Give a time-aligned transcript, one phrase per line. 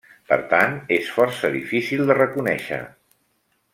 [0.29, 2.81] Per tant, és força difícil de reconèixer.